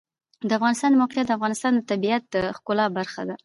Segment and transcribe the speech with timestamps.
[0.47, 3.35] د افغانستان د موقعیت د افغانستان د طبیعت د ښکلا برخه ده.